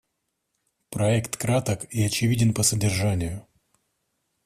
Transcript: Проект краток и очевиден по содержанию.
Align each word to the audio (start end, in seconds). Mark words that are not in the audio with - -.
Проект 0.89 1.35
краток 1.37 1.85
и 1.93 2.03
очевиден 2.03 2.55
по 2.55 2.63
содержанию. 2.63 3.45